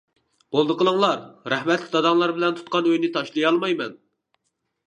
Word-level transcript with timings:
-بولدى 0.53 0.75
قىلىڭلا، 0.79 1.09
رەھمەتلىك 1.53 1.93
داداڭلا 1.97 2.31
بىلەن 2.39 2.57
تۇتقان 2.61 2.91
ئۆينى 2.93 3.13
تاشلىيالمايمەن. 3.19 3.95